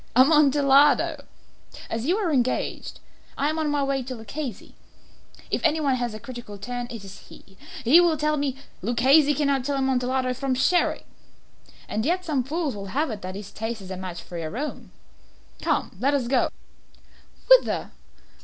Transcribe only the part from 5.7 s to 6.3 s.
one has a